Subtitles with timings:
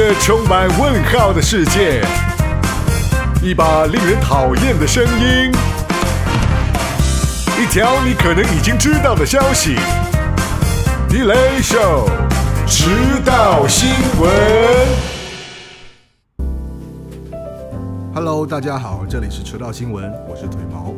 [0.00, 2.02] 个充满问号的世界，
[3.42, 5.52] 一把令人讨厌的声音，
[7.60, 9.76] 一条你可能已经知道的消息。
[11.10, 12.08] Delay Show，
[12.66, 12.88] 迟
[13.26, 14.32] 到新闻。
[18.14, 20.94] Hello，大家好，这里是迟到新闻，我是腿毛。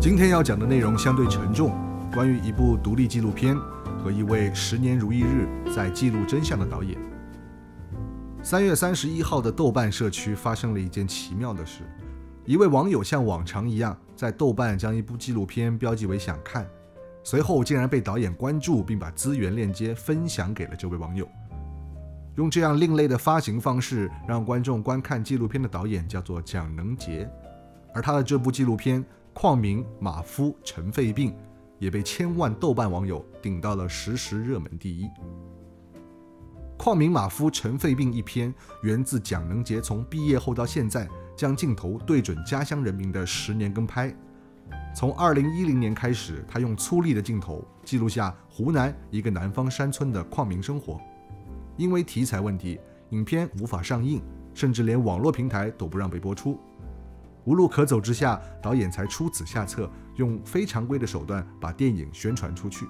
[0.00, 1.76] 今天要讲的内容相对沉重，
[2.14, 3.56] 关于一部独立纪录片
[4.04, 6.96] 和一位十年如一日在记录真相的导演。
[8.44, 11.80] 三月三十一号的豆瓣社区发生了一件奇妙的事，
[12.44, 16.68] 一位网友像往常一样在豆瓣将一部纪录片标记为想看，
[17.22, 21.26] 随后竟然被导演关注，并把资源链接分享给了这位网友。
[22.36, 27.26] 用这样另类的发行方式让观众观看纪录片的导演叫做蒋能杰，
[27.94, 31.30] 而他的这部纪录片《矿民马夫尘肺病》
[31.78, 35.08] 也被千万豆瓣网友顶到了实时热门第一。
[36.76, 38.52] 矿民马夫尘肺病一篇
[38.82, 44.14] 源自蒋能杰从毕业后到现在将镜头对准家乡人民的十年跟拍。
[44.94, 51.00] 从2010年开始，他用粗粝的镜头记录下湖南一个南方山村的矿民生活。
[51.76, 52.78] 因为题材问题，
[53.10, 54.20] 影片无法上映，
[54.52, 56.58] 甚至连网络平台都不让被播出。
[57.44, 62.86] 无路可走之下，导演才出此下策，用非常规的手段把电影宣传出去。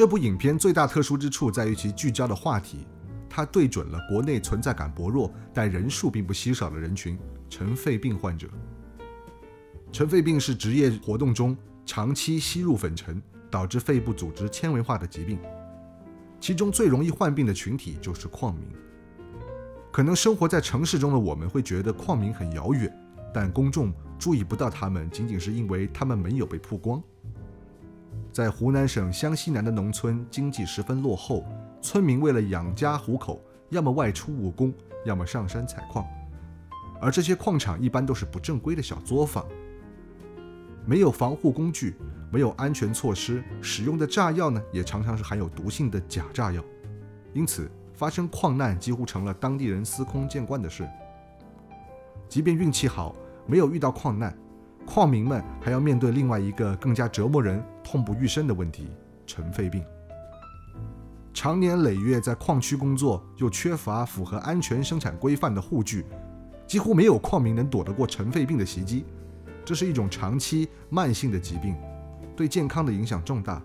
[0.00, 2.86] 这部影片最大特殊之处在于其聚焦的话题，
[3.28, 7.18] 它对准了国内存在感薄弱但人数并不稀少的人群——
[7.50, 8.48] 尘肺病患者。
[9.92, 15.38] 尘肺病是职业活动中长期吸入粉尘，导致肺部组织纤维化的疾病。
[16.40, 18.66] 其中最容易患病的群体就是矿民。
[19.92, 22.90] 可能生活在城市中的我们会觉得矿民很遥远，
[23.34, 27.02] 但公众注意不到他们，仅仅是因为他们没有被曝光。
[28.32, 31.44] 在湖南省湘西南的农村，经济十分落后，
[31.82, 34.72] 村民为了养家糊口，要么外出务工，
[35.04, 36.06] 要么上山采矿，
[37.00, 39.44] 而这些矿场一般都是不正规的小作坊，
[40.86, 41.94] 没有防护工具。
[42.32, 46.62] 没有安全措施，使用的炸药呢，也常常是含有毒性的假炸药，
[47.32, 50.88] 因此发生矿难几乎成了当地人司空见惯的事。
[52.28, 53.16] 即便运气好，
[53.48, 54.32] 没有遇到矿难，
[54.86, 58.86] 矿民们还要面对另外一个更加折磨人、痛不欲生的问题——
[59.26, 59.84] 尘肺病。
[61.34, 66.06] 常年累月在矿区工作，又缺乏符合安全生产规范的护具，
[66.68, 69.04] 几乎没有矿民能躲得过尘肺病的袭击。
[69.64, 71.74] 这是一种长期慢性的疾病。
[72.36, 73.60] 对健康的影响重大，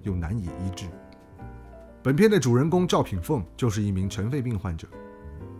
[0.00, 0.86] 又难以医治。
[2.02, 4.88] 本片的主人公赵品凤就是一名尘肺病患者，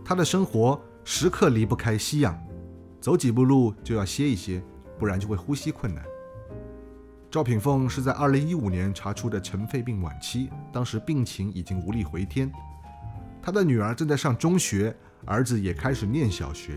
[0.03, 2.35] 她的生活时刻离不开吸氧，
[2.99, 4.59] 走几步路就要歇一歇，
[4.97, 6.03] 不然就会呼吸困难。
[7.37, 12.51] 赵品凤是在2015年查出的尘肺病晚期，当时病情已经无力回天。
[13.43, 14.91] 她的女儿正在上中学，
[15.23, 16.73] 儿子也开始念小学，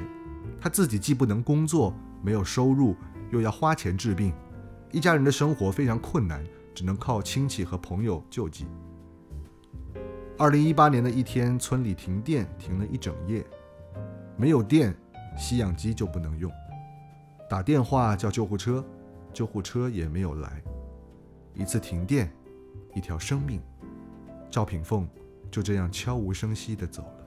[0.60, 2.94] 她自己既不能工作，没有收入，
[3.30, 4.34] 又要花钱治病。
[4.92, 6.44] 一家人的生活非常困难，
[6.74, 8.66] 只能靠亲戚和朋友救济。
[10.36, 13.42] 二零一八年的一天，村里停电，停了一整夜，
[14.36, 14.94] 没有电，
[15.38, 16.52] 吸氧机就不能用，
[17.48, 18.84] 打电话叫救护车，
[19.32, 20.62] 救护车也没有来。
[21.54, 22.32] 一次停电，
[22.94, 23.60] 一条生命，
[24.50, 25.08] 赵品凤
[25.50, 27.26] 就这样悄无声息地走了。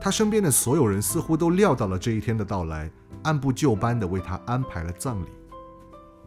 [0.00, 2.90] 他身边的所有人似乎都料到了这一天的到来。
[3.24, 5.28] 按部就班地为他安排了葬礼，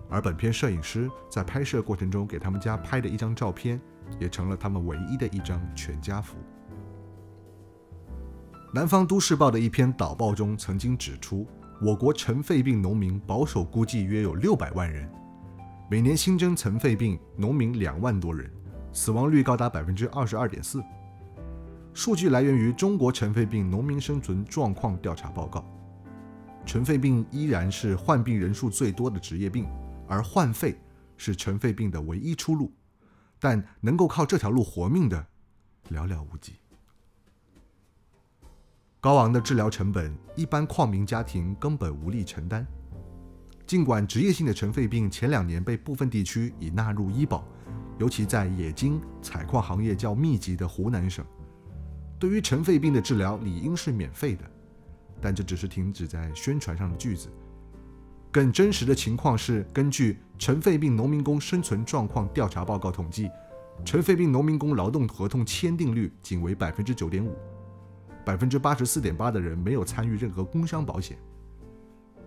[0.09, 3.81] 而本片摄影师在拍摄过程中给他们家拍的一张照片，
[4.17, 6.37] 也成了他们唯一的一张全家福。
[8.73, 11.45] 南方都市报的一篇导报中曾经指出，
[11.85, 15.07] 我国尘肺病农民保守估计约有六百万人，
[15.87, 18.51] 每年新增尘肺病农民两万多人，
[18.91, 20.83] 死亡率高达百分之二十二点四。
[21.93, 25.59] 数据来源于《中国尘肺病农民生存状况调查报告》。
[26.65, 29.67] 尘肺病依然是患病人数最多的职业病，
[30.07, 30.81] 而换肺
[31.17, 32.73] 是尘肺病的唯一出路，
[33.39, 35.23] 但能够靠这条路活命的
[35.91, 36.53] 寥寥无几。
[39.05, 42.65] 高昂的治疗成本，一般矿民家庭根本无力承担。
[43.67, 47.47] 尽管职业性的尘肺病前两年被部分地区已纳入医保，
[47.99, 51.23] 尤其在冶金、采矿行业较密集的湖南省，
[52.17, 54.43] 对于尘肺病的治疗理应是免费的。
[55.21, 57.29] 但这只是停止在宣传上的句子。
[58.31, 63.29] 更真实的情况是，根据《尘肺病农民工生存状况调查报告》统计，
[63.85, 67.37] 尘肺病农民工劳动合同签订率仅为百分之九点五，
[68.25, 71.15] 百分之八十四点八的人没有参与任何工伤保险，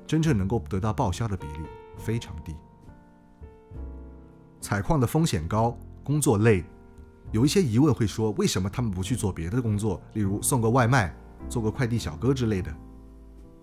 [0.07, 1.67] 真正能够得到报销的比例
[1.97, 2.55] 非常低。
[4.61, 6.65] 采矿的风险高，工作累，
[7.33, 11.15] 有一些疑问会说，为什么他们不去做别的工作，例如送个外卖、
[11.49, 12.73] 做个快递小哥之类的，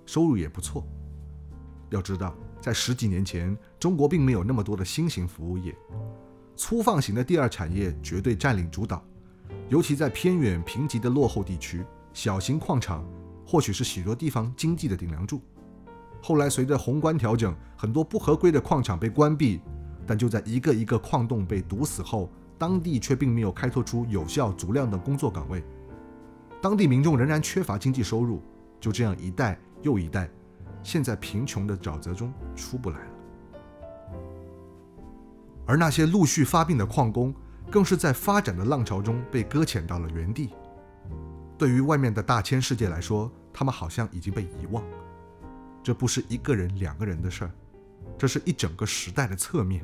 [0.06, 0.86] 收入也不错。
[1.90, 5.74] 要知道，在十几年前，中国并没有那么多的新型服务业，
[6.56, 9.02] 粗放型的第二产业绝对占领主导，
[9.70, 13.06] 尤其在偏远贫瘠的落后地区，小型矿场
[13.46, 15.42] 或许是许多地方经济的顶梁柱。
[16.24, 19.60] 后来随着宏观调整，很多不合规的矿场被关闭，
[20.08, 25.62] 但就在一个一个矿洞被堵死后，当地却并没有开拓出有效足量的工作岗位，
[26.62, 28.42] 当地民众仍然缺乏经济收入，
[28.80, 30.30] 就这样一代又一代。
[30.82, 33.12] 陷在贫穷的沼泽中出不来了，
[35.66, 37.34] 而那些陆续发病的矿工，
[37.70, 40.52] 更是在发展的浪潮中被搁浅到了原地。
[41.58, 44.84] 对于外面的大千世界来说，他们好像已经被遗忘。
[45.84, 47.52] 这不是一个人、两个人的事儿，
[48.18, 49.84] 这是一整个时代的侧面，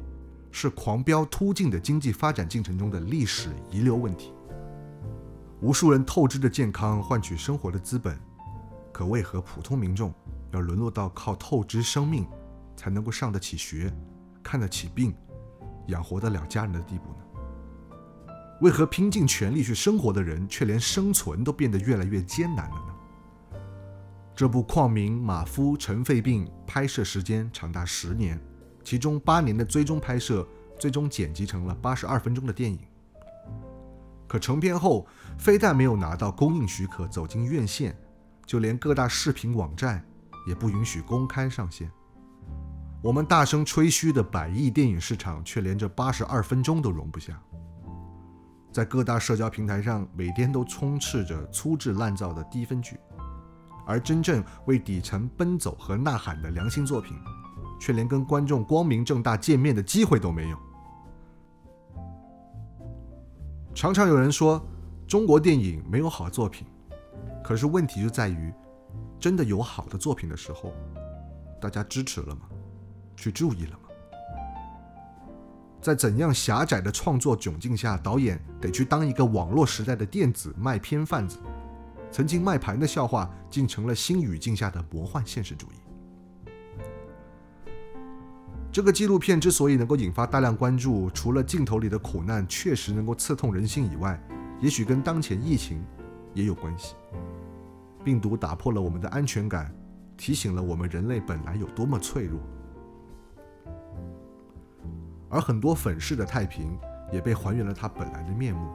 [0.51, 4.33] 是狂飙突进的经济发展进程中的历史遗留问题。
[5.61, 8.19] 无数人透支着健康换取生活的资本，
[8.91, 10.13] 可为何普通民众？
[10.51, 12.27] 要沦落到靠透支生命
[12.75, 13.89] 才能够上得起学、
[14.43, 15.15] 看得起病、
[15.87, 17.30] 养活得了家人的地步呢？
[18.61, 23.59] 为何拼尽全力去生活的人，却连生存都变得越来越艰难了呢？
[24.35, 28.39] 这部《矿民马夫尘肺病》拍摄时间长达十年，
[28.83, 30.47] 其中八年的追踪拍摄，
[30.79, 32.79] 最终剪辑成了八十二分钟的电影。
[34.27, 35.05] 可成片后，
[35.37, 37.95] 非但没有拿到公映许可走进院线，
[38.45, 40.03] 就连各大视频网站。
[40.47, 41.87] 也不允许公开上线。
[43.03, 47.39] 我们大声吹嘘的百亿电影市场，却连这八十二分钟都容不下。
[48.71, 52.97] 在各大社交平台上，每天都充斥着粗制滥造的低分剧，
[53.85, 57.17] 而真正为底层奔走和呐喊的良心作品，
[57.79, 60.57] 却连跟观众光明正大见面的机会都没有。
[63.73, 64.65] 常常有人说，
[65.07, 66.65] 中国电影没有好作品，
[67.43, 68.53] 可是问题就在于。
[69.19, 70.73] 真的有好的作品的时候，
[71.61, 72.49] 大家支持了吗？
[73.15, 73.79] 去注意了？
[75.81, 81.39] 在怎样狭窄的创作窘境下，导演得去当一个网络时代的电子卖片贩子？
[82.11, 86.91] 曾经卖盘的笑话，竟成了新语境下的魔幻现实主义。
[88.71, 94.21] 这个纪录片之所以能够引发大量关注，除了镜头里的苦难确实能够刺痛人心以外，
[94.61, 95.83] 也许跟当前疫情
[96.33, 96.93] 也有关系。
[98.03, 99.73] 病毒打破了我们的安全感，
[100.15, 102.39] 提醒了我们人类本来有多么脆弱。
[105.31, 106.77] 而很多粉饰的太平，
[107.11, 108.71] 也被还原了它本来的面目。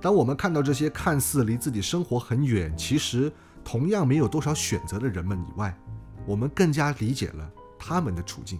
[0.00, 3.30] 当我们看到这些看似离自己生活很远，其实
[3.64, 5.76] 同样没有多少选择的人们以外，
[6.24, 8.58] 我们更加理解了他们的处境。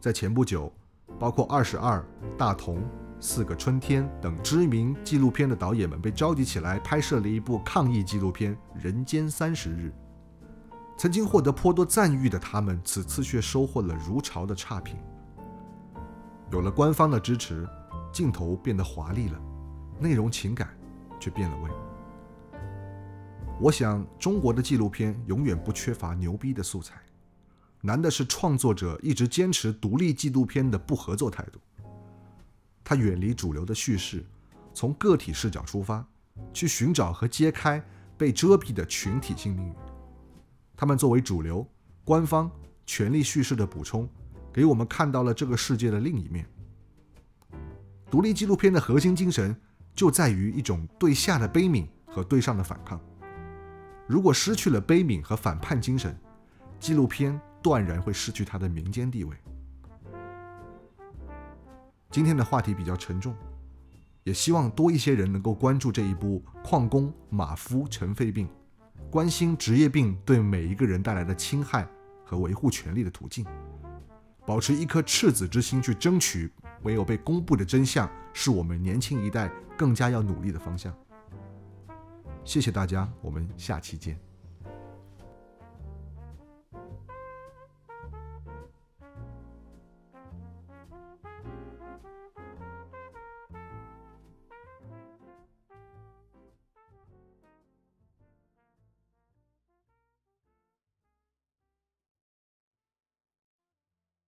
[0.00, 0.72] 在前不久，
[1.18, 2.02] 包括二十二、
[2.38, 2.80] 大同。
[3.20, 9.92] 四个春天等知名纪录片的导演们被召集起来，拍摄了一部抗疫纪录片《人间三十日》。
[10.98, 14.98] 曾经获得颇多赞誉的他们，此次却收获了如潮的差评。
[16.50, 17.68] 有了官方的支持，
[18.12, 19.40] 镜头变得华丽了，
[20.00, 20.76] 内容情感
[21.20, 21.70] 却变了味。
[23.60, 27.00] 我想，中国的纪录片永远不缺乏牛逼的素材，
[27.80, 31.60] 难的是创作者一直坚持独立纪录片的不合作态度。
[32.82, 34.26] 他远离主流的叙事，
[34.74, 36.04] 从个体视角出发，
[36.52, 37.80] 去寻找和揭开
[38.16, 39.74] 被遮蔽的群体性命运。
[40.80, 41.66] 他们作为主流、
[42.04, 42.48] 官方、
[42.86, 44.08] 权力叙事的补充，
[44.52, 46.48] 给我们看到了这个世界的另一面。
[48.08, 49.54] 独立纪录片的核心精神
[49.92, 53.00] 就在于一种对下的悲悯和对上的反抗。
[54.06, 56.16] 如果失去了悲悯和反叛精神，
[56.78, 59.36] 纪录片断然会失去它的民间地位。
[62.08, 63.34] 今天的话题比较沉重，
[64.22, 68.48] 也希望多一些人能够关注这一部矿工马夫尘肺病，
[69.10, 71.88] 关心职业病对每一个人带来的侵害
[72.24, 73.46] 和维护权利的途径，
[74.44, 80.94] 保持一颗赤子之心去争取唯有被公布的真相，是我们年轻一代更加要努力的方向。
[82.44, 84.27] 谢谢大家，我们下期见。